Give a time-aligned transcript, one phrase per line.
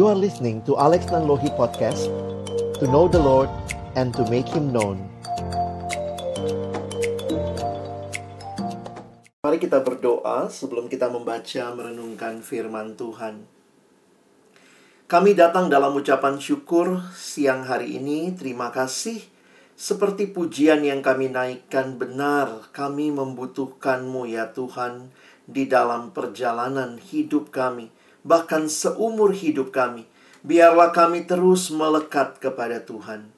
[0.00, 2.08] You are listening to Alex Nanlohi Podcast
[2.80, 3.52] To know the Lord
[4.00, 4.96] and to make Him known.
[9.44, 13.44] Mari kita berdoa sebelum kita membaca merenungkan firman Tuhan.
[15.04, 18.32] Kami datang dalam ucapan syukur siang hari ini.
[18.32, 19.20] Terima kasih
[19.76, 25.12] seperti pujian yang kami naikkan benar, kami membutuhkanmu ya Tuhan
[25.44, 27.92] di dalam perjalanan hidup kami,
[28.22, 30.04] bahkan seumur hidup kami.
[30.40, 33.28] Biarlah kami terus melekat kepada Tuhan.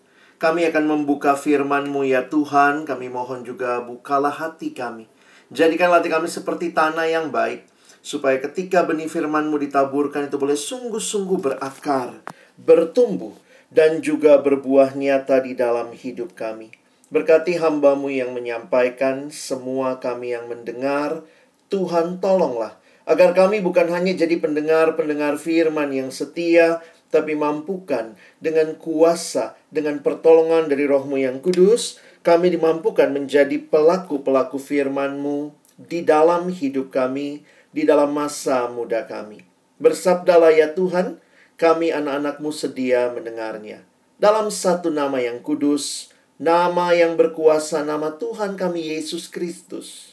[0.43, 5.07] Kami akan membuka firman-Mu ya Tuhan, kami mohon juga bukalah hati kami.
[5.55, 7.63] Jadikanlah hati kami seperti tanah yang baik,
[8.03, 12.27] supaya ketika benih firman-Mu ditaburkan itu boleh sungguh-sungguh berakar,
[12.59, 13.39] bertumbuh,
[13.71, 16.75] dan juga berbuah nyata di dalam hidup kami.
[17.15, 21.23] Berkati hambamu yang menyampaikan, semua kami yang mendengar,
[21.71, 29.59] Tuhan tolonglah, agar kami bukan hanya jadi pendengar-pendengar firman yang setia, tapi mampukan dengan kuasa,
[29.69, 37.44] dengan pertolongan dari rohmu yang kudus, kami dimampukan menjadi pelaku-pelaku firman-Mu di dalam hidup kami,
[37.75, 39.44] di dalam masa muda kami.
[39.83, 41.19] Bersabdalah ya Tuhan,
[41.59, 43.84] kami anak-anakmu sedia mendengarnya.
[44.16, 50.12] Dalam satu nama yang kudus, nama yang berkuasa, nama Tuhan kami Yesus Kristus.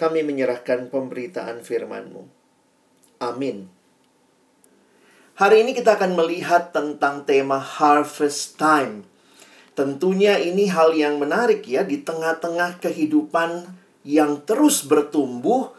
[0.00, 2.24] Kami menyerahkan pemberitaan firman-Mu.
[3.20, 3.68] Amin.
[5.36, 9.04] Hari ini kita akan melihat tentang tema harvest time.
[9.76, 13.68] Tentunya ini hal yang menarik ya di tengah-tengah kehidupan
[14.08, 15.76] yang terus bertumbuh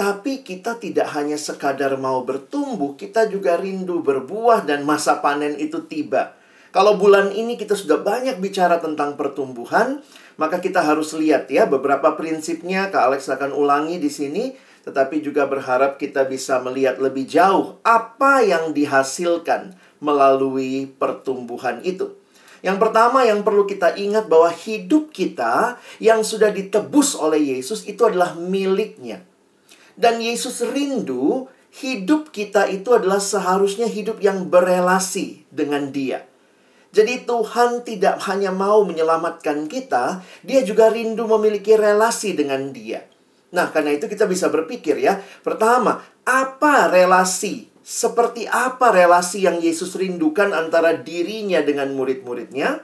[0.00, 5.84] tapi kita tidak hanya sekadar mau bertumbuh, kita juga rindu berbuah dan masa panen itu
[5.84, 6.39] tiba.
[6.70, 10.06] Kalau bulan ini kita sudah banyak bicara tentang pertumbuhan,
[10.38, 14.54] maka kita harus lihat ya beberapa prinsipnya Kak Alex akan ulangi di sini,
[14.86, 22.14] tetapi juga berharap kita bisa melihat lebih jauh apa yang dihasilkan melalui pertumbuhan itu.
[22.62, 28.06] Yang pertama yang perlu kita ingat bahwa hidup kita yang sudah ditebus oleh Yesus itu
[28.06, 29.26] adalah miliknya.
[29.98, 31.50] Dan Yesus rindu
[31.82, 36.29] hidup kita itu adalah seharusnya hidup yang berelasi dengan Dia.
[36.90, 43.06] Jadi Tuhan tidak hanya mau menyelamatkan kita, Dia juga rindu memiliki relasi dengan Dia.
[43.50, 45.22] Nah, karena itu kita bisa berpikir ya.
[45.42, 47.70] Pertama, apa relasi?
[47.82, 52.82] Seperti apa relasi yang Yesus rindukan antara dirinya dengan murid-muridnya?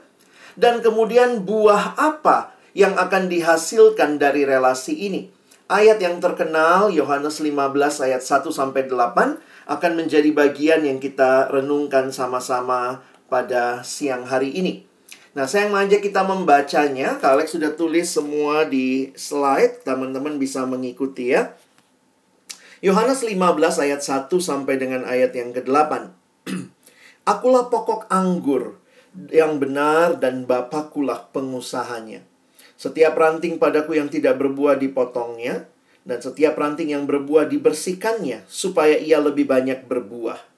[0.57, 5.31] Dan kemudian buah apa yang akan dihasilkan dari relasi ini?
[5.67, 12.07] Ayat yang terkenal Yohanes 15 ayat 1 sampai 8 akan menjadi bagian yang kita renungkan
[12.15, 14.87] sama-sama pada siang hari ini.
[15.37, 17.21] Nah, saya mengajak kita membacanya.
[17.21, 21.53] Kak Alex sudah tulis semua di slide, teman-teman bisa mengikuti ya.
[22.81, 23.37] Yohanes 15
[23.77, 26.13] ayat 1 sampai dengan ayat yang ke-8.
[27.31, 28.81] Akulah pokok anggur
[29.29, 32.25] yang benar dan Bapakulah pengusahanya.
[32.77, 35.65] Setiap ranting padaku yang tidak berbuah dipotongnya,
[36.07, 40.56] dan setiap ranting yang berbuah dibersihkannya, supaya ia lebih banyak berbuah.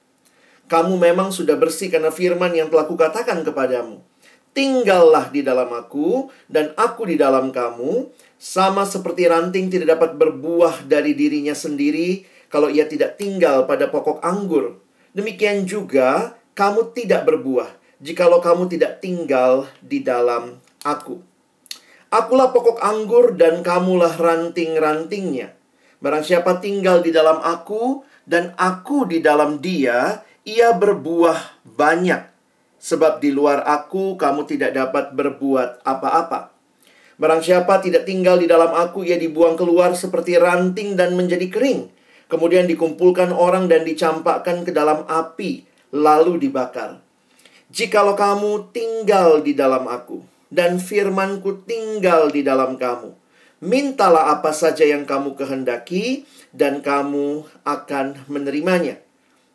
[0.69, 4.05] Kamu memang sudah bersih karena firman yang telah kukatakan kepadamu.
[4.53, 10.85] Tinggallah di dalam aku, dan aku di dalam kamu, sama seperti ranting tidak dapat berbuah
[10.85, 14.77] dari dirinya sendiri kalau ia tidak tinggal pada pokok anggur.
[15.13, 21.19] Demikian juga kamu tidak berbuah jikalau kamu tidak tinggal di dalam aku.
[22.09, 25.53] Akulah pokok anggur dan kamulah ranting-rantingnya.
[26.01, 30.25] Barang siapa tinggal di dalam aku dan aku di dalam dia,
[30.57, 32.25] ia berbuah banyak.
[32.79, 36.55] Sebab di luar aku kamu tidak dapat berbuat apa-apa.
[37.19, 41.91] Barang siapa tidak tinggal di dalam aku, ia dibuang keluar seperti ranting dan menjadi kering.
[42.31, 47.03] Kemudian dikumpulkan orang dan dicampakkan ke dalam api, lalu dibakar.
[47.67, 53.11] Jikalau kamu tinggal di dalam aku, dan firmanku tinggal di dalam kamu.
[53.67, 56.23] Mintalah apa saja yang kamu kehendaki,
[56.55, 58.95] dan kamu akan menerimanya.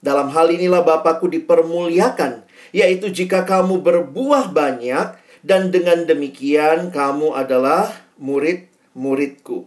[0.04, 2.44] Dalam hal inilah Bapakku dipermuliakan,
[2.76, 7.88] yaitu jika kamu berbuah banyak, dan dengan demikian kamu adalah
[8.20, 9.64] murid-muridku.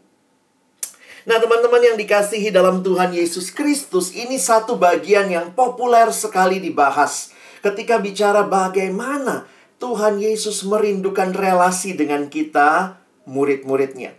[1.28, 7.34] Nah, teman-teman yang dikasihi dalam Tuhan Yesus Kristus, ini satu bagian yang populer sekali dibahas
[7.60, 9.44] ketika bicara bagaimana
[9.78, 12.98] Tuhan Yesus merindukan relasi dengan kita,
[13.28, 14.16] murid-muridnya.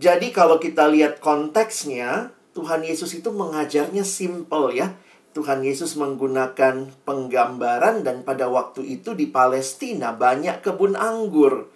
[0.00, 4.94] Jadi kalau kita lihat konteksnya, Tuhan Yesus itu mengajarnya simple ya.
[5.32, 11.72] Tuhan Yesus menggunakan penggambaran dan pada waktu itu di Palestina banyak kebun anggur.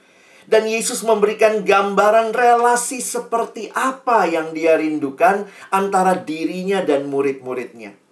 [0.47, 8.06] Dan Yesus memberikan gambaran relasi seperti apa yang dia rindukan antara dirinya dan murid-muridnya.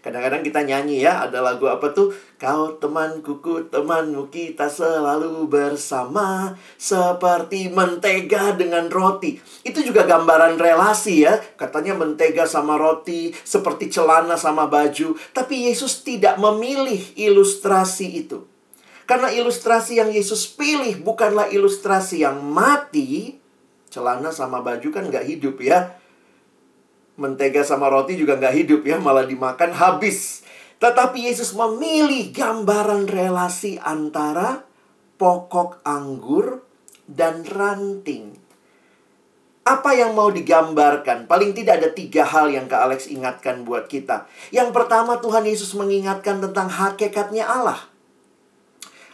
[0.00, 2.08] Kadang-kadang kita nyanyi ya, ada lagu apa tuh?
[2.40, 9.36] Kau temanku, ku temanmu, kita selalu bersama seperti mentega dengan roti.
[9.60, 11.36] Itu juga gambaran relasi ya.
[11.36, 15.20] Katanya mentega sama roti, seperti celana sama baju.
[15.36, 18.48] Tapi Yesus tidak memilih ilustrasi itu.
[19.04, 23.36] Karena ilustrasi yang Yesus pilih bukanlah ilustrasi yang mati.
[23.92, 25.99] Celana sama baju kan nggak hidup ya
[27.18, 30.44] mentega sama roti juga nggak hidup ya, malah dimakan habis.
[30.80, 34.64] Tetapi Yesus memilih gambaran relasi antara
[35.20, 36.64] pokok anggur
[37.04, 38.40] dan ranting.
[39.60, 41.28] Apa yang mau digambarkan?
[41.28, 44.24] Paling tidak ada tiga hal yang Kak Alex ingatkan buat kita.
[44.48, 47.78] Yang pertama Tuhan Yesus mengingatkan tentang hakikatnya Allah.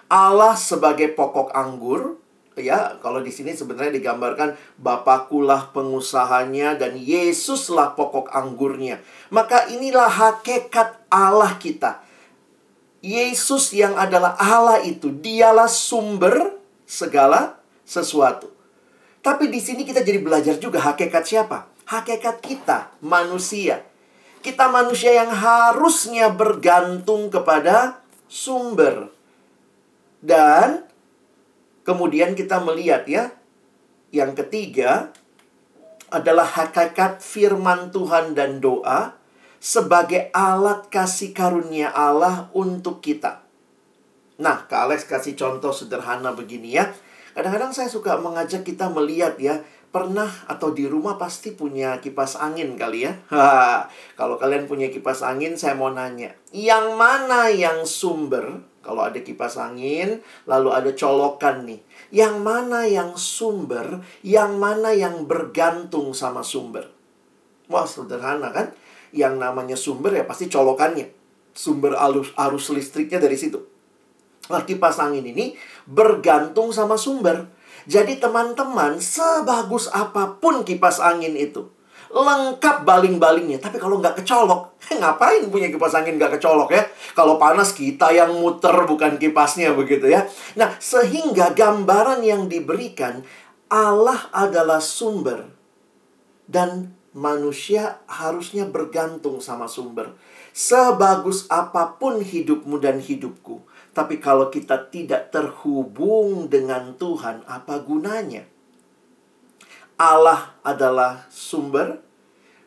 [0.06, 2.14] Allah sebagai pokok anggur,
[2.56, 8.98] ya kalau di sini sebenarnya digambarkan Bapakkulah pengusahanya dan Yesuslah pokok anggurnya.
[9.28, 12.02] Maka inilah hakikat Allah kita.
[13.04, 16.58] Yesus yang adalah Allah itu, dialah sumber
[16.88, 18.50] segala sesuatu.
[19.22, 21.70] Tapi di sini kita jadi belajar juga hakikat siapa?
[21.86, 23.82] Hakikat kita, manusia.
[24.42, 29.10] Kita manusia yang harusnya bergantung kepada sumber.
[30.22, 30.85] Dan
[31.86, 33.30] Kemudian kita melihat ya,
[34.10, 35.14] yang ketiga
[36.10, 39.14] adalah hakikat firman Tuhan dan doa
[39.62, 43.46] sebagai alat kasih karunia Allah untuk kita.
[44.36, 46.92] Nah, Kak Alex kasih contoh sederhana begini ya.
[47.32, 49.60] Kadang-kadang saya suka mengajak kita melihat ya,
[49.96, 53.16] pernah atau di rumah pasti punya kipas angin kali ya.
[54.20, 59.58] Kalau kalian punya kipas angin, saya mau nanya, yang mana yang sumber kalau ada kipas
[59.58, 61.82] angin, lalu ada colokan nih.
[62.14, 66.86] Yang mana yang sumber, yang mana yang bergantung sama sumber.
[67.66, 68.70] Wah, sederhana kan?
[69.10, 71.10] Yang namanya sumber ya pasti colokannya.
[71.50, 73.58] Sumber arus, arus listriknya dari situ.
[74.46, 75.58] Nah, kipas angin ini
[75.90, 77.50] bergantung sama sumber.
[77.86, 81.70] Jadi teman-teman, sebagus apa pun kipas angin itu,
[82.10, 83.62] lengkap baling-balingnya.
[83.62, 86.82] Tapi kalau nggak kecolok, ngapain punya kipas angin nggak kecolok ya?
[87.14, 90.26] Kalau panas kita yang muter bukan kipasnya begitu ya.
[90.58, 93.22] Nah, sehingga gambaran yang diberikan
[93.66, 95.46] Allah adalah sumber
[96.46, 100.14] dan manusia harusnya bergantung sama sumber.
[100.56, 103.64] Sebagus apa pun hidupmu dan hidupku,
[103.96, 108.44] tapi kalau kita tidak terhubung dengan Tuhan, apa gunanya?
[109.96, 112.04] Allah adalah sumber,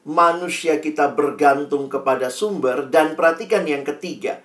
[0.09, 4.41] manusia kita bergantung kepada sumber, dan perhatikan yang ketiga.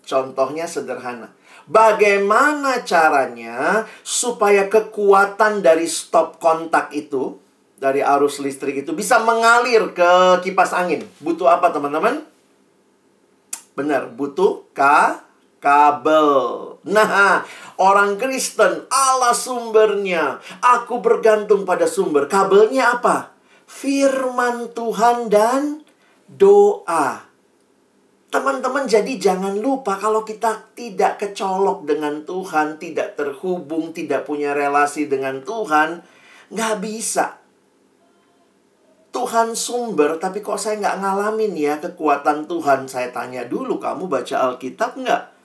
[0.00, 1.36] Contohnya sederhana.
[1.68, 7.36] Bagaimana caranya supaya kekuatan dari stop kontak itu,
[7.76, 11.04] dari arus listrik itu bisa mengalir ke kipas angin?
[11.20, 12.24] Butuh apa teman-teman?
[13.76, 14.80] Benar, butuh K
[15.58, 16.30] kabel.
[16.86, 17.44] Nah,
[17.76, 20.38] orang Kristen, Allah sumbernya.
[20.62, 22.30] Aku bergantung pada sumber.
[22.30, 23.34] Kabelnya apa?
[23.68, 25.82] Firman Tuhan dan
[26.30, 27.28] doa.
[28.28, 35.08] Teman-teman, jadi jangan lupa kalau kita tidak kecolok dengan Tuhan, tidak terhubung, tidak punya relasi
[35.08, 36.04] dengan Tuhan,
[36.52, 37.40] nggak bisa.
[39.08, 42.84] Tuhan sumber, tapi kok saya nggak ngalamin ya kekuatan Tuhan.
[42.84, 45.37] Saya tanya dulu, kamu baca Alkitab nggak?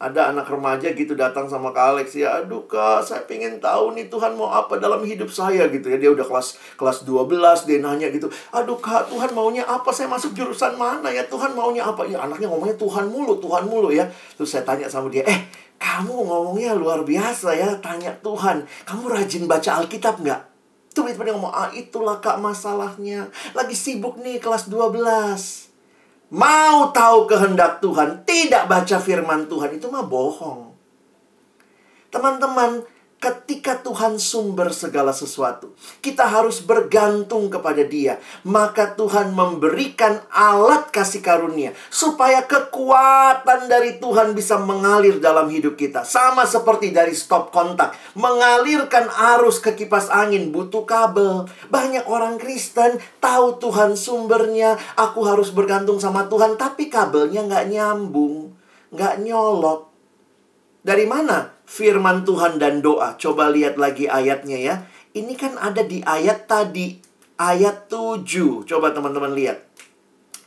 [0.00, 4.08] Ada anak remaja gitu datang sama Kak Alex ya aduh Kak saya pengen tahu nih
[4.08, 6.00] Tuhan mau apa dalam hidup saya gitu ya.
[6.00, 9.92] Dia udah kelas kelas 12 dia nanya gitu aduh Kak Tuhan maunya apa?
[9.92, 11.20] Saya masuk jurusan mana ya?
[11.28, 12.08] Tuhan maunya apa?
[12.08, 14.08] Ya anaknya ngomongnya Tuhan mulu Tuhan mulu ya.
[14.40, 18.64] Terus saya tanya sama dia eh kamu ngomongnya luar biasa ya tanya Tuhan.
[18.88, 20.40] Kamu rajin baca Alkitab nggak?
[20.96, 23.28] Tuh tiba-tiba ngomong ah itulah Kak masalahnya.
[23.52, 25.69] Lagi sibuk nih kelas 12
[26.30, 30.70] mau tahu kehendak Tuhan, tidak baca firman Tuhan, itu mah bohong.
[32.10, 32.82] Teman-teman,
[33.20, 38.16] ketika Tuhan sumber segala sesuatu, kita harus bergantung kepada Dia.
[38.48, 46.00] Maka Tuhan memberikan alat kasih karunia supaya kekuatan dari Tuhan bisa mengalir dalam hidup kita.
[46.08, 51.44] Sama seperti dari stop kontak, mengalirkan arus ke kipas angin butuh kabel.
[51.68, 58.56] Banyak orang Kristen tahu Tuhan sumbernya, aku harus bergantung sama Tuhan, tapi kabelnya nggak nyambung,
[58.96, 59.89] nggak nyolot.
[60.80, 61.60] Dari mana?
[61.70, 63.14] firman Tuhan dan doa.
[63.14, 64.74] Coba lihat lagi ayatnya ya.
[65.14, 66.98] Ini kan ada di ayat tadi,
[67.38, 68.66] ayat 7.
[68.66, 69.62] Coba teman-teman lihat.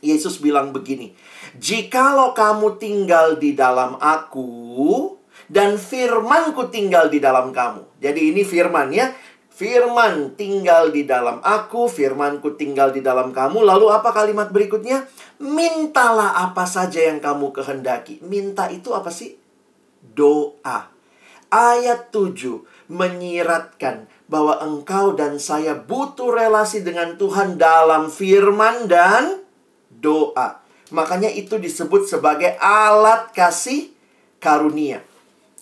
[0.04, 1.16] Yesus bilang begini,
[1.56, 5.16] "Jikalau kamu tinggal di dalam aku
[5.48, 9.08] dan firmanku tinggal di dalam kamu." Jadi ini firman ya.
[9.54, 13.62] Firman tinggal di dalam aku, firmanku tinggal di dalam kamu.
[13.62, 15.06] Lalu apa kalimat berikutnya?
[15.38, 18.18] Mintalah apa saja yang kamu kehendaki.
[18.26, 19.43] Minta itu apa sih?
[20.14, 20.88] Doa.
[21.50, 29.44] Ayat 7 menyiratkan bahwa engkau dan saya butuh relasi dengan Tuhan dalam firman dan
[29.88, 30.64] doa.
[30.90, 33.92] Makanya itu disebut sebagai alat kasih
[34.42, 35.00] karunia.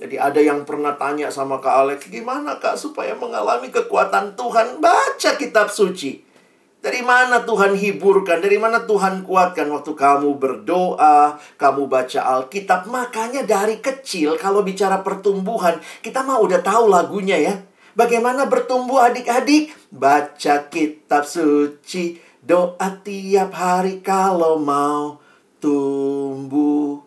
[0.03, 4.83] Jadi ada yang pernah tanya sama Kak Alex, gimana Kak supaya mengalami kekuatan Tuhan?
[4.83, 6.32] Baca kitab suci.
[6.83, 8.43] Dari mana Tuhan hiburkan?
[8.43, 12.91] Dari mana Tuhan kuatkan waktu kamu berdoa, kamu baca Alkitab?
[12.91, 17.55] Makanya dari kecil kalau bicara pertumbuhan, kita mah udah tahu lagunya ya.
[17.95, 19.71] Bagaimana bertumbuh adik-adik?
[19.95, 25.23] Baca kitab suci, doa tiap hari kalau mau
[25.63, 26.99] tumbuh.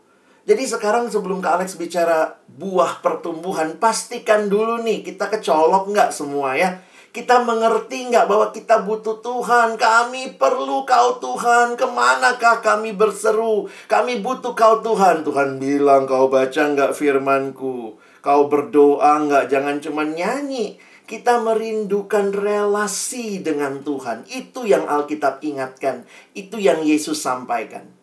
[0.47, 6.55] Jadi sekarang sebelum Kak Alex bicara buah pertumbuhan, pastikan dulu nih kita kecolok nggak semua
[6.55, 6.79] ya.
[7.15, 9.79] Kita mengerti nggak bahwa kita butuh Tuhan?
[9.79, 11.79] Kami perlu kau Tuhan.
[11.79, 13.71] Ke manakah kami berseru?
[13.87, 15.23] Kami butuh kau Tuhan.
[15.23, 17.95] Tuhan bilang kau baca nggak firmanku?
[18.19, 19.47] Kau berdoa nggak?
[19.47, 20.75] Jangan cuma nyanyi.
[21.07, 24.27] Kita merindukan relasi dengan Tuhan.
[24.27, 26.03] Itu yang Alkitab ingatkan.
[26.35, 27.94] Itu yang Yesus sampaikan.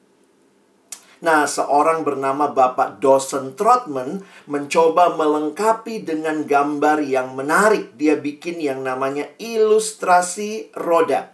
[1.22, 7.94] Nah, seorang bernama Bapak Dawson Trotman mencoba melengkapi dengan gambar yang menarik.
[7.94, 11.30] Dia bikin yang namanya ilustrasi roda.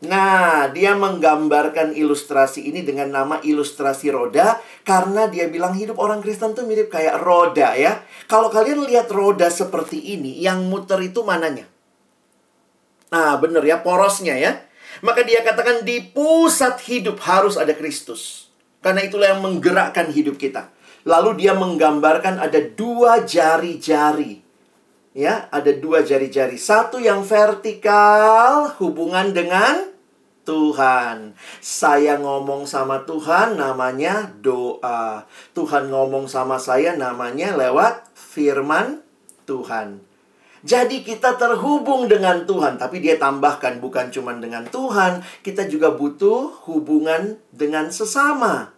[0.00, 4.56] Nah, dia menggambarkan ilustrasi ini dengan nama ilustrasi roda
[4.88, 8.00] karena dia bilang hidup orang Kristen tuh mirip kayak roda ya.
[8.24, 11.68] Kalau kalian lihat roda seperti ini, yang muter itu mananya?
[13.12, 14.64] Nah, bener ya, porosnya ya.
[15.04, 18.49] Maka dia katakan di pusat hidup harus ada Kristus.
[18.80, 20.72] Karena itulah yang menggerakkan hidup kita.
[21.04, 24.40] Lalu dia menggambarkan ada dua jari-jari.
[25.16, 26.56] Ya, ada dua jari-jari.
[26.56, 29.90] Satu yang vertikal hubungan dengan
[30.44, 31.36] Tuhan.
[31.60, 35.28] Saya ngomong sama Tuhan namanya doa.
[35.52, 39.04] Tuhan ngomong sama saya namanya lewat firman
[39.44, 40.09] Tuhan.
[40.60, 46.52] Jadi kita terhubung dengan Tuhan, tapi dia tambahkan bukan cuma dengan Tuhan, kita juga butuh
[46.68, 48.76] hubungan dengan sesama.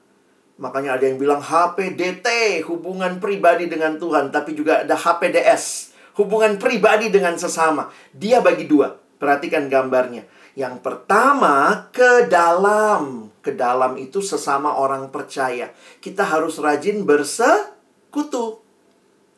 [0.63, 7.11] Makanya ada yang bilang HPDT, hubungan pribadi dengan Tuhan, tapi juga ada HPDS, hubungan pribadi
[7.11, 7.91] dengan sesama.
[8.15, 8.95] Dia bagi dua.
[9.19, 10.27] Perhatikan gambarnya.
[10.55, 13.31] Yang pertama, ke dalam.
[13.43, 15.71] Ke dalam itu sesama orang percaya.
[15.99, 18.63] Kita harus rajin bersekutu.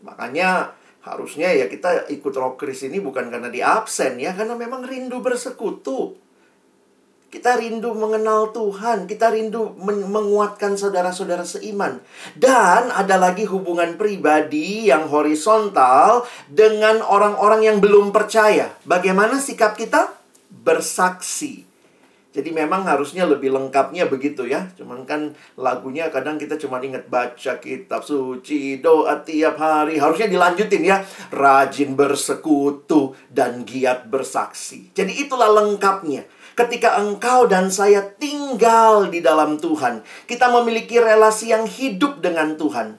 [0.05, 5.21] Makanya harusnya ya kita ikut rokris ini bukan karena di absen ya, karena memang rindu
[5.21, 6.17] bersekutu.
[7.29, 11.99] Kita rindu mengenal Tuhan, kita rindu men menguatkan saudara-saudara seiman.
[12.39, 18.71] Dan ada lagi hubungan pribadi yang horizontal dengan orang-orang yang belum percaya.
[18.87, 20.15] Bagaimana sikap kita?
[20.47, 21.74] Bersaksi.
[22.35, 24.67] Jadi memang harusnya lebih lengkapnya begitu ya.
[24.75, 30.03] Cuman kan lagunya kadang kita cuma ingat baca kitab suci, doa tiap hari.
[30.03, 31.07] Harusnya dilanjutin ya.
[31.31, 34.91] Rajin bersekutu dan giat bersaksi.
[34.91, 36.27] Jadi itulah lengkapnya.
[36.59, 42.99] Ketika engkau dan saya tinggal di dalam Tuhan, kita memiliki relasi yang hidup dengan Tuhan.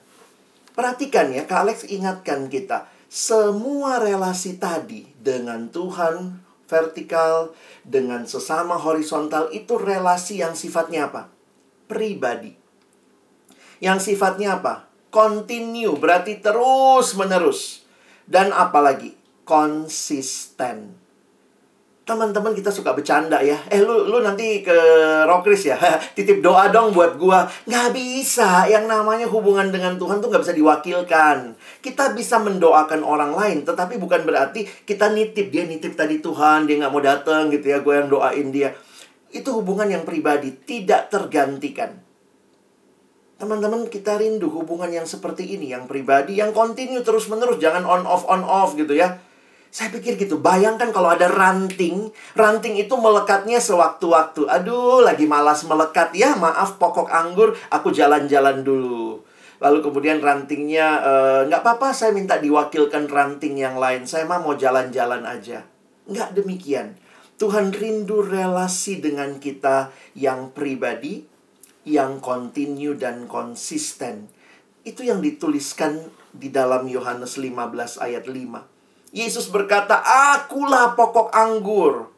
[0.72, 2.88] Perhatikan ya, Kak Alex ingatkan kita.
[3.08, 6.36] Semua relasi tadi dengan Tuhan,
[6.66, 7.54] vertikal
[7.86, 11.30] dengan sesama horizontal itu relasi yang sifatnya apa?
[11.86, 12.54] Pribadi.
[13.78, 14.90] Yang sifatnya apa?
[15.14, 17.86] Continue, berarti terus menerus.
[18.26, 19.14] Dan apalagi
[19.46, 21.05] konsisten
[22.06, 23.58] teman-teman kita suka bercanda ya.
[23.66, 24.78] Eh lu lu nanti ke
[25.26, 25.76] Rokris ya.
[26.16, 27.50] Titip doa dong buat gua.
[27.66, 28.70] Nggak bisa.
[28.70, 31.58] Yang namanya hubungan dengan Tuhan tuh nggak bisa diwakilkan.
[31.82, 36.86] Kita bisa mendoakan orang lain, tetapi bukan berarti kita nitip dia nitip tadi Tuhan dia
[36.86, 37.82] nggak mau datang gitu ya.
[37.82, 38.70] Gue yang doain dia.
[39.34, 42.06] Itu hubungan yang pribadi tidak tergantikan.
[43.36, 48.24] Teman-teman kita rindu hubungan yang seperti ini, yang pribadi, yang continue terus-menerus, jangan on off
[48.30, 49.20] on off gitu ya.
[49.70, 54.48] Saya pikir gitu, bayangkan kalau ada ranting, ranting itu melekatnya sewaktu-waktu.
[54.48, 59.20] Aduh, lagi malas melekat ya, maaf pokok anggur, aku jalan-jalan dulu.
[59.60, 64.04] Lalu kemudian rantingnya, eh, nggak e, apa-apa saya minta diwakilkan ranting yang lain.
[64.04, 65.64] Saya mah mau jalan-jalan aja.
[66.08, 66.96] Nggak demikian.
[67.36, 71.24] Tuhan rindu relasi dengan kita yang pribadi,
[71.84, 74.28] yang kontinu dan konsisten.
[74.84, 76.00] Itu yang dituliskan
[76.32, 78.75] di dalam Yohanes 15 ayat 5.
[79.16, 79.96] Yesus berkata,
[80.36, 82.12] "Akulah pokok anggur."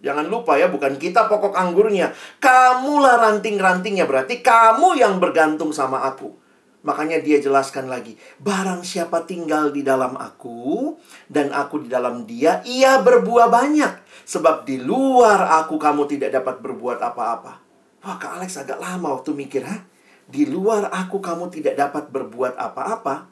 [0.00, 2.10] Jangan lupa ya, bukan kita pokok anggurnya.
[2.42, 6.34] Kamulah ranting-rantingnya, berarti kamu yang bergantung sama aku.
[6.80, 10.96] Makanya dia jelaskan lagi, barang siapa tinggal di dalam aku
[11.28, 14.24] dan aku di dalam dia, ia berbuah banyak.
[14.24, 17.60] Sebab di luar aku kamu tidak dapat berbuat apa-apa.
[18.00, 19.84] Wah, Kak Alex agak lama waktu mikir, ha?
[20.24, 23.28] Di luar aku kamu tidak dapat berbuat apa-apa.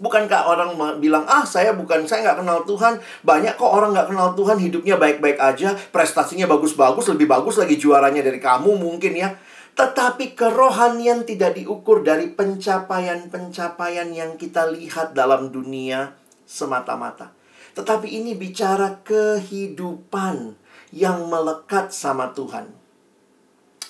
[0.00, 2.96] Bukankah orang bilang, ah saya bukan, saya nggak kenal Tuhan.
[3.20, 5.76] Banyak kok orang nggak kenal Tuhan, hidupnya baik-baik aja.
[5.92, 9.36] Prestasinya bagus-bagus, lebih bagus lagi juaranya dari kamu mungkin ya.
[9.76, 16.16] Tetapi kerohanian tidak diukur dari pencapaian-pencapaian yang kita lihat dalam dunia
[16.48, 17.36] semata-mata.
[17.76, 20.56] Tetapi ini bicara kehidupan
[20.96, 22.72] yang melekat sama Tuhan.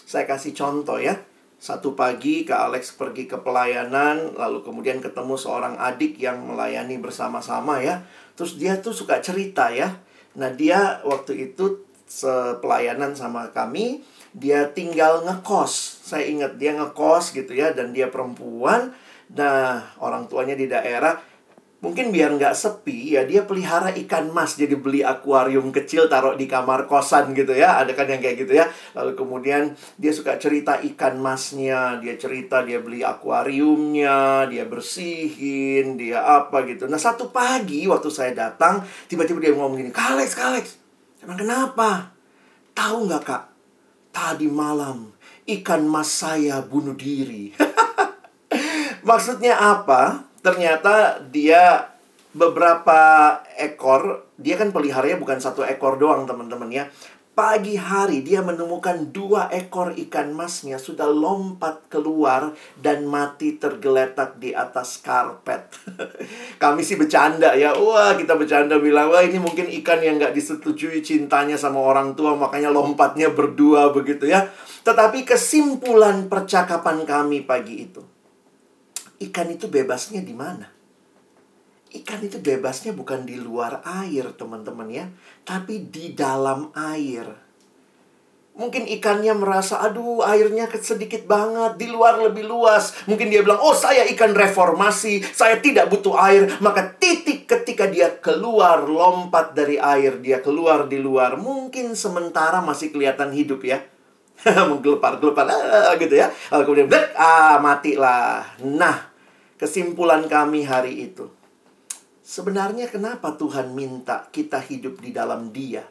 [0.04, 1.16] Saya kasih contoh ya.
[1.60, 7.84] Satu pagi Kak Alex pergi ke pelayanan, lalu kemudian ketemu seorang adik yang melayani bersama-sama
[7.84, 8.00] ya.
[8.32, 10.00] Terus dia tuh suka cerita ya.
[10.40, 14.00] Nah dia waktu itu sepelayanan sama kami,
[14.32, 16.00] dia tinggal ngekos.
[16.00, 18.96] Saya ingat dia ngekos gitu ya dan dia perempuan.
[19.30, 21.20] Nah, orang tuanya di daerah
[21.80, 24.56] mungkin biar nggak sepi ya dia pelihara ikan mas.
[24.56, 27.80] Jadi beli akuarium kecil taruh di kamar kosan gitu ya.
[27.80, 28.68] Ada kan yang kayak gitu ya.
[28.92, 31.98] Lalu kemudian dia suka cerita ikan masnya.
[31.98, 36.86] Dia cerita dia beli akuariumnya dia bersihin dia apa gitu.
[36.86, 40.64] Nah satu pagi waktu saya datang tiba-tiba dia ngomong gini kalex kalex
[41.24, 42.12] emang kenapa?
[42.76, 43.44] Tahu nggak kak?
[44.10, 45.10] Tadi malam
[45.48, 47.50] ikan mas saya bunuh diri.
[49.08, 50.29] Maksudnya apa?
[50.40, 51.92] Ternyata dia
[52.32, 52.98] beberapa
[53.58, 56.84] ekor, dia kan peliharanya bukan satu ekor doang teman-teman ya.
[57.30, 64.52] Pagi hari dia menemukan dua ekor ikan masnya sudah lompat keluar dan mati tergeletak di
[64.52, 65.72] atas karpet.
[66.62, 71.00] Kami sih bercanda ya, wah kita bercanda bilang, wah ini mungkin ikan yang nggak disetujui
[71.00, 74.50] cintanya sama orang tua, makanya lompatnya berdua begitu ya.
[74.84, 78.04] Tetapi kesimpulan percakapan kami pagi itu,
[79.20, 80.80] ikan itu bebasnya di mana?
[81.90, 85.06] Ikan itu bebasnya bukan di luar air, teman-teman ya,
[85.42, 87.50] tapi di dalam air.
[88.54, 92.94] Mungkin ikannya merasa, aduh airnya sedikit banget, di luar lebih luas.
[93.10, 96.46] Mungkin dia bilang, oh saya ikan reformasi, saya tidak butuh air.
[96.62, 101.40] Maka titik ketika dia keluar, lompat dari air, dia keluar di luar.
[101.40, 103.82] Mungkin sementara masih kelihatan hidup ya.
[104.70, 106.30] Menggelepar-gelepar, ah, gitu ya.
[106.54, 108.44] Lalu kemudian, ah matilah.
[108.62, 109.09] Nah,
[109.60, 111.28] kesimpulan kami hari itu
[112.30, 115.82] Sebenarnya kenapa Tuhan minta kita hidup di dalam Dia?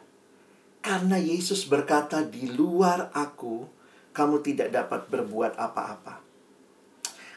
[0.80, 3.68] Karena Yesus berkata, "Di luar Aku,
[4.16, 6.24] kamu tidak dapat berbuat apa-apa."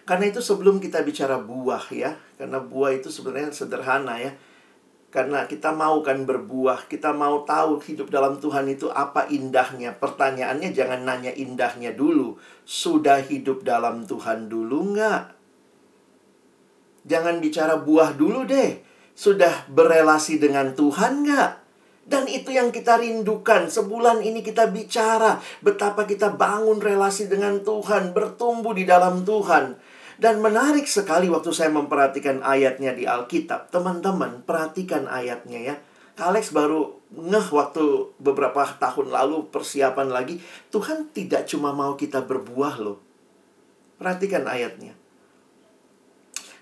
[0.07, 4.31] Karena itu sebelum kita bicara buah ya, karena buah itu sebenarnya sederhana ya.
[5.11, 9.99] Karena kita mau kan berbuah, kita mau tahu hidup dalam Tuhan itu apa indahnya.
[9.99, 12.39] Pertanyaannya jangan nanya indahnya dulu.
[12.63, 15.42] Sudah hidup dalam Tuhan dulu nggak?
[17.03, 18.79] Jangan bicara buah dulu deh
[19.13, 21.51] sudah berelasi dengan Tuhan nggak?
[22.03, 23.71] Dan itu yang kita rindukan.
[23.71, 29.79] Sebulan ini kita bicara betapa kita bangun relasi dengan Tuhan, bertumbuh di dalam Tuhan.
[30.19, 33.71] Dan menarik sekali waktu saya memperhatikan ayatnya di Alkitab.
[33.71, 35.75] Teman-teman, perhatikan ayatnya ya.
[36.13, 40.37] Alex baru ngeh waktu beberapa tahun lalu persiapan lagi.
[40.69, 43.01] Tuhan tidak cuma mau kita berbuah loh.
[43.97, 44.93] Perhatikan ayatnya.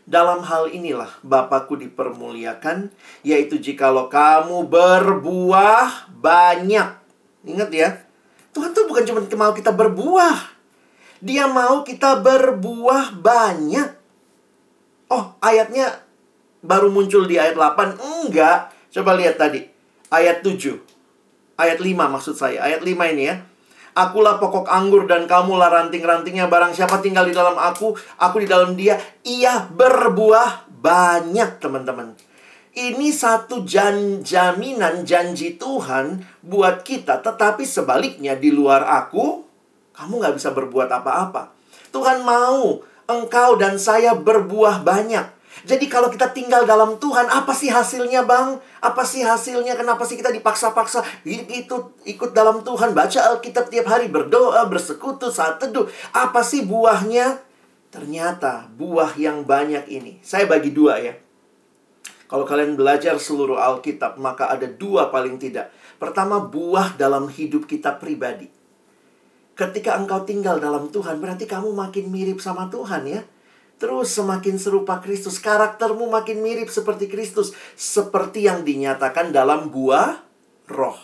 [0.06, 2.90] Dalam hal inilah Bapakku dipermuliakan,
[3.22, 6.88] yaitu jikalau kamu berbuah banyak.
[7.46, 7.90] Ingat ya,
[8.52, 10.38] Tuhan tuh bukan cuma mau kita berbuah.
[11.22, 13.90] Dia mau kita berbuah banyak.
[15.12, 16.02] Oh, ayatnya
[16.66, 18.00] baru muncul di ayat 8.
[18.00, 18.74] Enggak.
[18.92, 19.70] Coba lihat tadi.
[20.10, 20.82] Ayat 7.
[21.56, 22.64] Ayat 5 maksud saya.
[22.66, 23.46] Ayat 5 ini ya.
[23.92, 26.48] Akulah pokok anggur dan kamulah ranting-rantingnya.
[26.48, 28.96] Barang siapa tinggal di dalam aku, aku di dalam dia.
[29.28, 32.16] Ia berbuah banyak, teman-teman.
[32.72, 37.20] Ini satu jan jaminan janji Tuhan buat kita.
[37.20, 39.44] Tetapi sebaliknya, di luar aku,
[39.92, 41.52] kamu nggak bisa berbuat apa-apa.
[41.92, 42.80] Tuhan mau
[43.12, 45.41] engkau dan saya berbuah banyak.
[45.62, 48.58] Jadi kalau kita tinggal dalam Tuhan, apa sih hasilnya bang?
[48.82, 49.78] Apa sih hasilnya?
[49.78, 51.76] Kenapa sih kita dipaksa-paksa itu
[52.08, 52.98] ikut dalam Tuhan?
[52.98, 55.86] Baca Alkitab tiap hari, berdoa, bersekutu, saat teduh.
[56.16, 57.44] Apa sih buahnya?
[57.92, 60.24] Ternyata buah yang banyak ini.
[60.24, 61.14] Saya bagi dua ya.
[62.32, 65.70] Kalau kalian belajar seluruh Alkitab, maka ada dua paling tidak.
[66.00, 68.48] Pertama, buah dalam hidup kita pribadi.
[69.54, 73.22] Ketika engkau tinggal dalam Tuhan, berarti kamu makin mirip sama Tuhan ya
[73.82, 75.42] terus semakin serupa Kristus.
[75.42, 77.58] Karaktermu makin mirip seperti Kristus.
[77.74, 80.22] Seperti yang dinyatakan dalam buah
[80.70, 81.02] roh.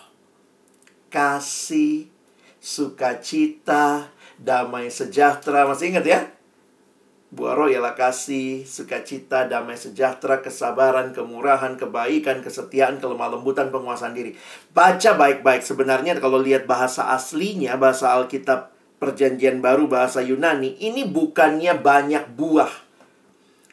[1.09, 2.05] Kasih,
[2.61, 5.65] sukacita, damai sejahtera.
[5.65, 6.21] Masih ingat ya?
[7.27, 14.37] Buah roh ialah kasih, sukacita, damai sejahtera, kesabaran, kemurahan, kebaikan, kesetiaan, kelemah lembutan, penguasaan diri.
[14.71, 15.59] Baca baik-baik.
[15.65, 22.69] Sebenarnya kalau lihat bahasa aslinya, bahasa Alkitab perjanjian baru, bahasa Yunani, ini bukannya banyak buah.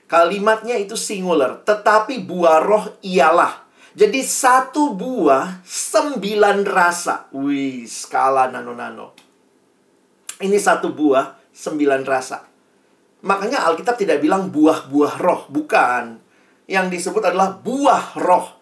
[0.09, 3.65] Kalimatnya itu singular, tetapi buah roh ialah.
[3.95, 7.31] Jadi satu buah, sembilan rasa.
[7.31, 9.15] Wih, skala nano-nano.
[10.43, 12.43] Ini satu buah, sembilan rasa.
[13.25, 16.19] Makanya Alkitab tidak bilang buah-buah roh, bukan.
[16.67, 18.61] Yang disebut adalah buah roh.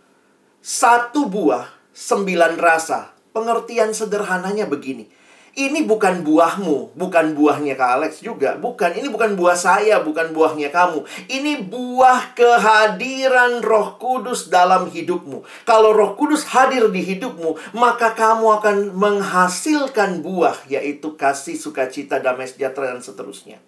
[0.60, 3.10] Satu buah, sembilan rasa.
[3.32, 5.21] Pengertian sederhananya begini.
[5.52, 8.56] Ini bukan buahmu, bukan buahnya Kak Alex juga.
[8.56, 11.04] Bukan, ini bukan buah saya, bukan buahnya kamu.
[11.28, 15.44] Ini buah kehadiran roh kudus dalam hidupmu.
[15.68, 22.48] Kalau roh kudus hadir di hidupmu, maka kamu akan menghasilkan buah, yaitu kasih, sukacita, damai
[22.48, 23.60] sejahtera, dan seterusnya.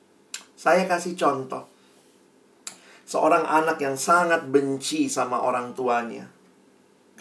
[0.57, 1.69] Saya kasih contoh.
[3.05, 6.33] Seorang anak yang sangat benci sama orang tuanya.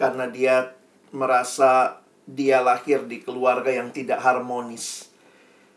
[0.00, 0.72] Karena dia
[1.12, 5.12] merasa dia lahir di keluarga yang tidak harmonis.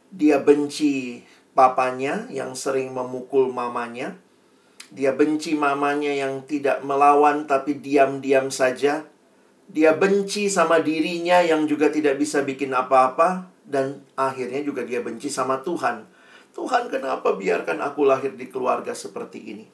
[0.09, 4.15] Dia benci papanya yang sering memukul mamanya.
[4.87, 9.03] Dia benci mamanya yang tidak melawan tapi diam-diam saja.
[9.67, 15.27] Dia benci sama dirinya yang juga tidak bisa bikin apa-apa dan akhirnya juga dia benci
[15.27, 16.07] sama Tuhan
[16.57, 19.65] Tuhan kenapa biarkan aku lahir di keluarga seperti ini?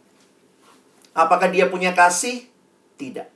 [1.15, 2.43] Apakah dia punya kasih?
[2.99, 3.31] Tidak.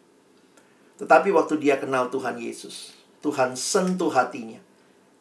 [1.00, 4.62] Tetapi waktu dia kenal Tuhan Yesus, Tuhan sentuh hatinya.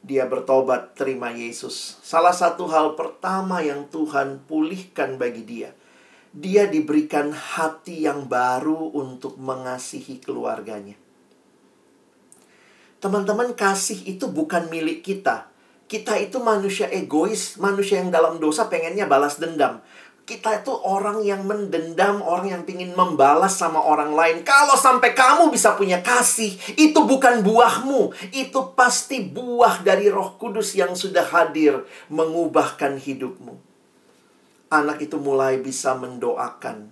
[0.07, 1.99] Dia bertobat terima Yesus.
[2.05, 5.71] Salah satu hal pertama yang Tuhan pulihkan bagi dia.
[6.37, 10.95] Dia diberikan hati yang baru untuk mengasihi keluarganya.
[13.01, 15.57] Teman-teman, kasih itu bukan milik kita
[15.87, 19.79] kita itu manusia egois, manusia yang dalam dosa pengennya balas dendam.
[20.27, 24.43] Kita itu orang yang mendendam, orang yang ingin membalas sama orang lain.
[24.43, 28.11] Kalau sampai kamu bisa punya kasih, itu bukan buahmu.
[28.35, 33.55] Itu pasti buah dari roh kudus yang sudah hadir mengubahkan hidupmu.
[34.67, 36.91] Anak itu mulai bisa mendoakan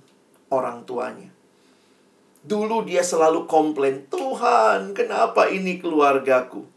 [0.55, 1.35] orang tuanya.
[2.47, 6.70] Dulu dia selalu komplain, Tuhan kenapa ini keluargaku?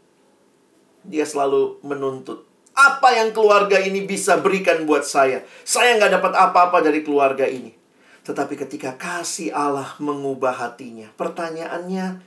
[1.08, 2.47] dia selalu menuntut.
[2.78, 5.42] Apa yang keluarga ini bisa berikan buat saya?
[5.66, 7.74] Saya nggak dapat apa-apa dari keluarga ini.
[8.22, 12.22] Tetapi ketika kasih Allah mengubah hatinya, pertanyaannya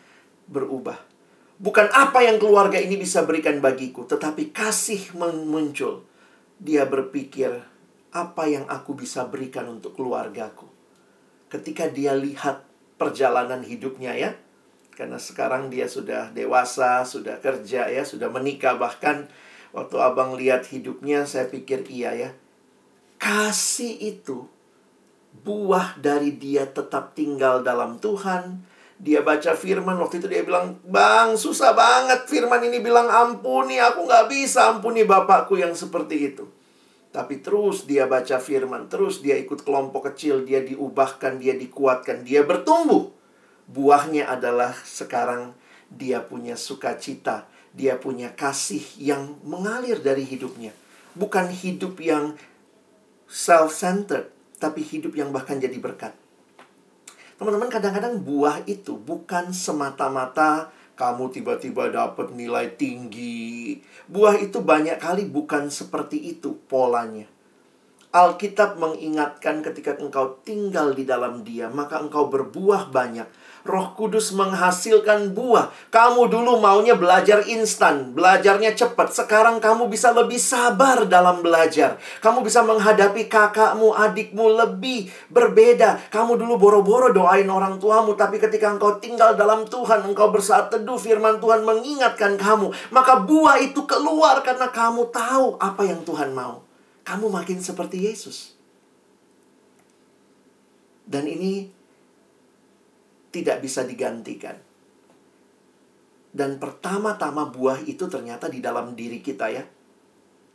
[0.52, 1.00] berubah.
[1.56, 6.04] Bukan apa yang keluarga ini bisa berikan bagiku, tetapi kasih muncul.
[6.60, 7.56] Dia berpikir,
[8.12, 10.68] apa yang aku bisa berikan untuk keluargaku?
[11.48, 12.68] Ketika dia lihat
[13.00, 14.36] perjalanan hidupnya ya,
[15.00, 19.32] karena sekarang dia sudah dewasa, sudah kerja ya, sudah menikah bahkan
[19.72, 22.30] waktu Abang lihat hidupnya saya pikir iya ya.
[23.22, 24.48] Kasih itu
[25.32, 28.68] buah dari dia tetap tinggal dalam Tuhan.
[29.02, 34.06] Dia baca firman waktu itu dia bilang, Bang susah banget firman ini bilang ampuni, aku
[34.06, 36.46] nggak bisa ampuni bapakku yang seperti itu.
[37.10, 42.46] Tapi terus dia baca firman, terus dia ikut kelompok kecil, dia diubahkan, dia dikuatkan, dia
[42.46, 43.10] bertumbuh.
[43.68, 45.58] Buahnya adalah sekarang
[45.92, 50.76] dia punya sukacita, dia punya kasih yang mengalir dari hidupnya.
[51.16, 52.36] Bukan hidup yang
[53.28, 56.16] self-centered, tapi hidup yang bahkan jadi berkat.
[57.40, 60.70] Teman-teman, kadang-kadang buah itu bukan semata-mata
[61.02, 63.82] kamu tiba-tiba dapat nilai tinggi.
[64.06, 67.26] Buah itu banyak kali bukan seperti itu polanya.
[68.12, 73.26] Alkitab mengingatkan ketika engkau tinggal di dalam Dia, maka engkau berbuah banyak
[73.62, 75.70] Roh Kudus menghasilkan buah.
[75.94, 79.14] Kamu dulu maunya belajar instan, belajarnya cepat.
[79.14, 82.02] Sekarang kamu bisa lebih sabar dalam belajar.
[82.26, 86.10] Kamu bisa menghadapi kakakmu, adikmu lebih berbeda.
[86.10, 90.98] Kamu dulu boro-boro doain orang tuamu, tapi ketika engkau tinggal dalam Tuhan, engkau bersaat teduh
[90.98, 96.66] firman Tuhan mengingatkan kamu, maka buah itu keluar karena kamu tahu apa yang Tuhan mau.
[97.06, 98.58] Kamu makin seperti Yesus.
[101.12, 101.81] Dan ini
[103.32, 104.60] tidak bisa digantikan.
[106.32, 109.64] Dan pertama-tama buah itu ternyata di dalam diri kita ya.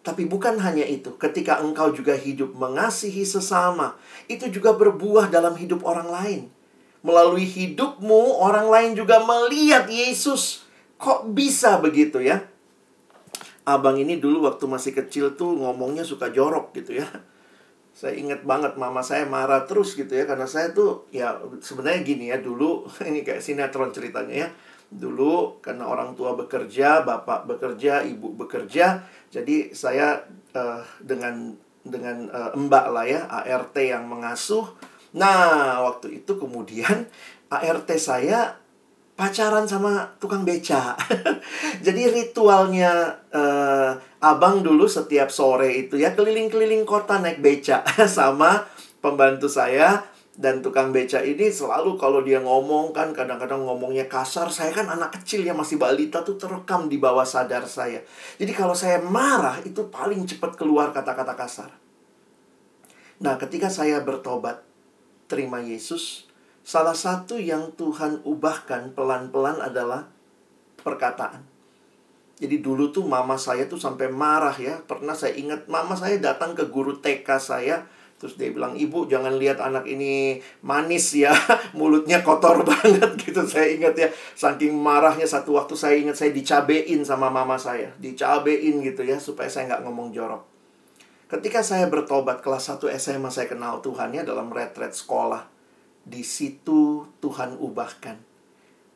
[0.01, 3.99] Tapi bukan hanya itu, ketika engkau juga hidup mengasihi sesama,
[4.31, 6.43] itu juga berbuah dalam hidup orang lain.
[7.03, 10.62] Melalui hidupmu, orang lain juga melihat Yesus.
[10.97, 12.47] Kok bisa begitu ya?
[13.67, 17.09] Abang ini dulu waktu masih kecil tuh ngomongnya suka jorok gitu ya
[17.97, 22.29] saya ingat banget mama saya marah terus gitu ya karena saya tuh ya sebenarnya gini
[22.29, 24.49] ya dulu ini kayak sinetron ceritanya ya
[24.87, 30.23] dulu karena orang tua bekerja bapak bekerja ibu bekerja jadi saya
[30.55, 31.57] uh, dengan
[31.87, 34.67] dengan uh, mbak lah ya, ART yang mengasuh.
[35.17, 37.07] Nah, waktu itu kemudian
[37.53, 38.59] ART saya
[39.17, 40.93] pacaran sama tukang beca.
[41.87, 43.97] Jadi ritualnya uh,
[44.33, 47.87] abang dulu setiap sore itu ya keliling-keliling kota naik beca
[48.19, 48.67] sama
[48.99, 50.03] pembantu saya
[50.37, 54.53] dan tukang beca ini selalu kalau dia ngomong kan kadang-kadang ngomongnya kasar.
[54.53, 58.05] Saya kan anak kecil ya masih balita tuh terekam di bawah sadar saya.
[58.37, 61.71] Jadi kalau saya marah itu paling cepat keluar kata-kata kasar.
[63.17, 64.61] Nah, ketika saya bertobat
[65.25, 66.27] terima Yesus,
[66.67, 70.11] Salah satu yang Tuhan ubahkan pelan-pelan adalah
[70.83, 71.47] perkataan.
[72.37, 74.77] Jadi dulu tuh mama saya tuh sampai marah ya.
[74.85, 77.88] Pernah saya ingat mama saya datang ke guru TK saya.
[78.16, 81.33] Terus dia bilang, ibu jangan lihat anak ini manis ya.
[81.79, 83.40] Mulutnya kotor banget gitu.
[83.49, 84.09] Saya ingat ya.
[84.37, 87.92] Saking marahnya satu waktu saya ingat saya dicabein sama mama saya.
[87.96, 89.16] Dicabein gitu ya.
[89.16, 90.44] Supaya saya nggak ngomong jorok.
[91.27, 95.49] Ketika saya bertobat kelas 1 SMA saya kenal Tuhan ya dalam retret sekolah
[96.07, 98.26] di situ Tuhan ubahkan.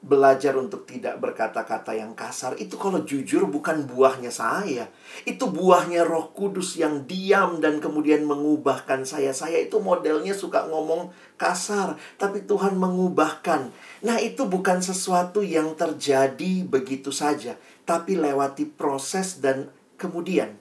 [0.01, 2.57] Belajar untuk tidak berkata-kata yang kasar.
[2.57, 4.89] Itu kalau jujur bukan buahnya saya.
[5.29, 9.37] Itu buahnya roh kudus yang diam dan kemudian mengubahkan saya.
[9.37, 12.01] Saya itu modelnya suka ngomong kasar.
[12.17, 13.69] Tapi Tuhan mengubahkan.
[14.03, 17.61] Nah itu bukan sesuatu yang terjadi begitu saja.
[17.85, 19.69] Tapi lewati proses dan
[20.01, 20.57] kemudian.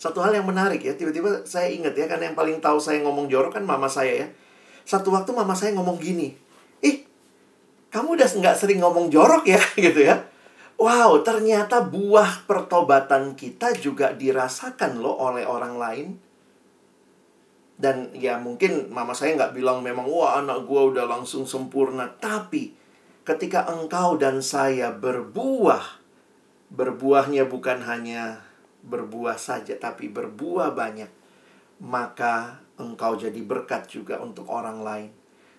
[0.00, 0.96] Satu hal yang menarik ya.
[0.96, 2.08] Tiba-tiba saya ingat ya.
[2.08, 4.28] Karena yang paling tahu saya ngomong jorok kan mama saya ya
[4.84, 6.36] satu waktu mama saya ngomong gini,
[6.84, 7.08] ih,
[7.94, 10.26] kamu udah nggak sering ngomong jorok ya, gitu ya.
[10.74, 16.08] Wow, ternyata buah pertobatan kita juga dirasakan loh oleh orang lain.
[17.78, 22.10] Dan ya mungkin mama saya nggak bilang memang, wah anak gue udah langsung sempurna.
[22.18, 22.74] Tapi
[23.22, 26.02] ketika engkau dan saya berbuah,
[26.74, 28.42] berbuahnya bukan hanya
[28.82, 31.10] berbuah saja, tapi berbuah banyak.
[31.78, 35.10] Maka engkau jadi berkat juga untuk orang lain.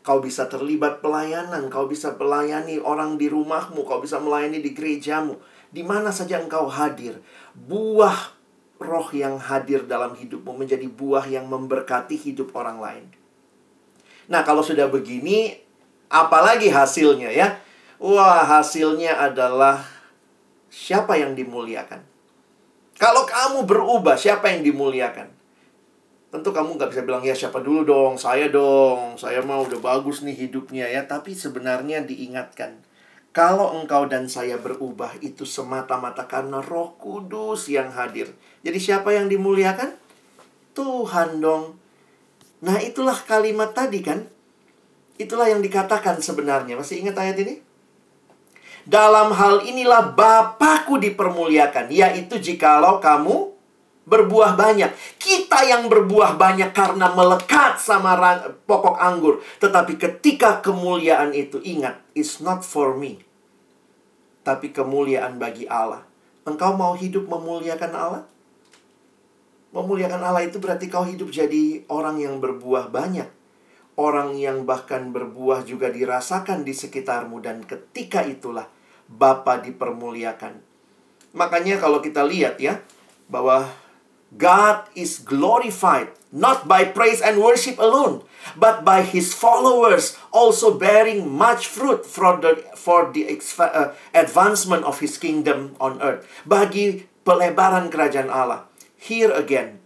[0.05, 5.41] Kau bisa terlibat pelayanan, kau bisa melayani orang di rumahmu, kau bisa melayani di gerejamu.
[5.73, 7.17] Di mana saja engkau hadir,
[7.57, 8.37] buah
[8.77, 13.05] roh yang hadir dalam hidupmu menjadi buah yang memberkati hidup orang lain.
[14.29, 15.57] Nah, kalau sudah begini,
[16.05, 17.57] apalagi hasilnya ya?
[17.97, 19.81] Wah, hasilnya adalah
[20.69, 22.05] siapa yang dimuliakan?
[22.95, 25.33] Kalau kamu berubah, siapa yang dimuliakan?
[26.35, 30.19] Tentu kamu nggak bisa bilang, ya siapa dulu dong, saya dong, saya mau udah bagus
[30.19, 31.07] nih hidupnya ya.
[31.07, 32.75] Tapi sebenarnya diingatkan,
[33.31, 38.35] kalau engkau dan saya berubah itu semata-mata karena roh kudus yang hadir.
[38.67, 39.95] Jadi siapa yang dimuliakan?
[40.75, 41.79] Tuhan dong.
[42.67, 44.27] Nah itulah kalimat tadi kan.
[45.15, 46.75] Itulah yang dikatakan sebenarnya.
[46.75, 47.63] Masih ingat ayat ini?
[48.83, 53.54] Dalam hal inilah Bapakku dipermuliakan, yaitu jikalau kamu
[54.05, 54.93] berbuah banyak.
[55.17, 58.15] Kita yang berbuah banyak karena melekat sama
[58.65, 59.41] pokok anggur.
[59.59, 63.21] Tetapi ketika kemuliaan itu, ingat, it's not for me.
[64.45, 66.05] Tapi kemuliaan bagi Allah.
[66.45, 68.23] Engkau mau hidup memuliakan Allah?
[69.73, 73.27] Memuliakan Allah itu berarti kau hidup jadi orang yang berbuah banyak.
[73.97, 77.41] Orang yang bahkan berbuah juga dirasakan di sekitarmu.
[77.41, 78.69] Dan ketika itulah
[79.09, 80.61] Bapa dipermuliakan.
[81.35, 82.79] Makanya kalau kita lihat ya,
[83.25, 83.65] bahwa
[84.33, 88.25] God is glorified not by praise and worship alone,
[88.59, 94.99] but by his followers also bearing much fruit for the for the uh, advancement of
[94.99, 96.27] his kingdom on earth.
[96.43, 98.67] Bagi pelebaran kerajaan Allah.
[98.99, 99.79] Here again,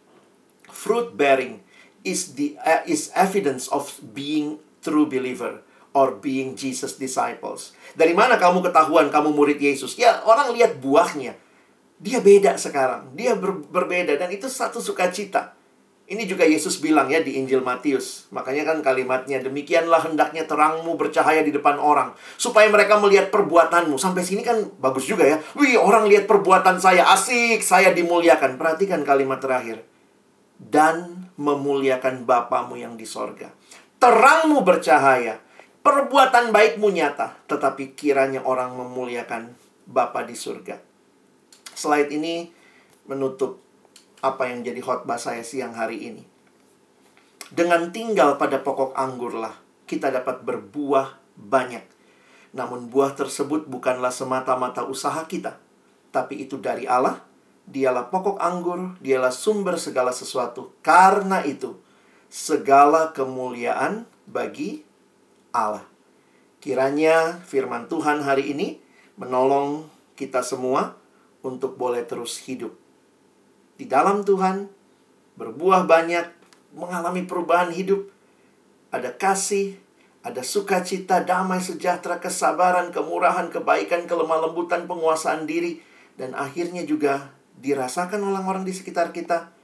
[0.73, 1.61] fruit bearing
[2.01, 5.61] is the uh, is evidence of being true believer
[5.93, 7.77] or being Jesus disciples.
[7.93, 9.93] Dari mana kamu ketahuan kamu murid Yesus?
[10.01, 11.37] Ya, orang lihat buahnya.
[11.99, 13.11] Dia beda sekarang.
[13.13, 15.59] Dia ber berbeda dan itu satu sukacita.
[16.09, 18.25] Ini juga Yesus bilang ya di Injil Matius.
[18.33, 22.17] Makanya kan kalimatnya, demikianlah hendaknya terangmu bercahaya di depan orang.
[22.33, 23.93] Supaya mereka melihat perbuatanmu.
[24.01, 25.37] Sampai sini kan bagus juga ya.
[25.53, 28.57] Wih, orang lihat perbuatan saya, asik, saya dimuliakan.
[28.57, 29.85] Perhatikan kalimat terakhir.
[30.57, 33.53] Dan memuliakan Bapamu yang di sorga.
[34.01, 35.37] Terangmu bercahaya.
[35.85, 37.37] Perbuatan baikmu nyata.
[37.45, 39.53] Tetapi kiranya orang memuliakan
[39.85, 40.88] Bapa di surga.
[41.79, 42.51] Slide ini
[43.07, 43.63] menutup
[44.19, 46.27] apa yang jadi khotbah saya siang hari ini.
[47.55, 49.55] Dengan tinggal pada pokok anggurlah
[49.87, 51.87] kita dapat berbuah banyak.
[52.51, 55.55] Namun buah tersebut bukanlah semata-mata usaha kita,
[56.11, 57.23] tapi itu dari Allah.
[57.63, 60.73] Dialah pokok anggur, dialah sumber segala sesuatu.
[60.83, 61.79] Karena itu,
[62.27, 64.83] segala kemuliaan bagi
[65.55, 65.85] Allah.
[66.59, 68.83] Kiranya firman Tuhan hari ini
[69.15, 69.87] menolong
[70.19, 70.98] kita semua
[71.45, 72.75] untuk boleh terus hidup
[73.79, 74.67] di dalam Tuhan,
[75.39, 76.27] berbuah banyak,
[76.75, 78.11] mengalami perubahan hidup,
[78.91, 79.79] ada kasih,
[80.19, 85.79] ada sukacita, damai, sejahtera, kesabaran, kemurahan, kebaikan, kelemah lembutan, penguasaan diri,
[86.19, 87.31] dan akhirnya juga
[87.63, 89.55] dirasakan orang-orang di sekitar kita,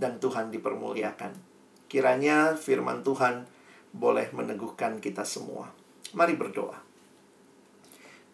[0.00, 1.36] dan Tuhan dipermuliakan.
[1.92, 3.44] Kiranya firman Tuhan
[3.92, 5.68] boleh meneguhkan kita semua.
[6.16, 6.87] Mari berdoa.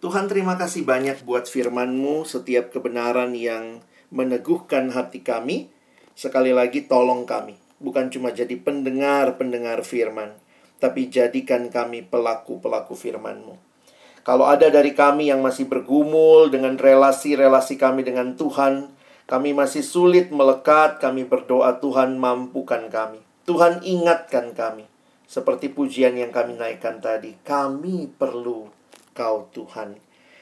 [0.05, 3.81] Tuhan terima kasih banyak buat firman-Mu, setiap kebenaran yang
[4.13, 5.73] meneguhkan hati kami.
[6.13, 10.37] Sekali lagi tolong kami, bukan cuma jadi pendengar-pendengar firman,
[10.77, 13.57] tapi jadikan kami pelaku-pelaku firman-Mu.
[14.29, 18.93] Kalau ada dari kami yang masih bergumul dengan relasi-relasi kami dengan Tuhan,
[19.25, 23.25] kami masih sulit melekat, kami berdoa Tuhan mampukan kami.
[23.49, 24.85] Tuhan ingatkan kami.
[25.25, 28.74] Seperti pujian yang kami naikkan tadi, kami perlu
[29.15, 29.97] Kau Tuhan.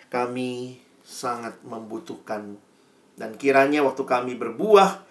[0.09, 2.59] Kami sangat membutuhkan
[3.17, 5.05] dan kiranya waktu kami berbuah,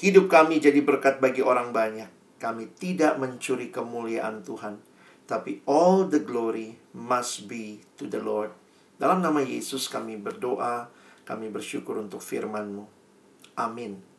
[0.00, 2.08] hidup kami jadi berkat bagi orang banyak.
[2.40, 4.80] Kami tidak mencuri kemuliaan Tuhan,
[5.24, 8.52] tapi all the glory must be to the Lord.
[9.00, 10.88] Dalam nama Yesus kami berdoa,
[11.24, 12.84] kami bersyukur untuk firman-Mu.
[13.56, 14.13] Amin.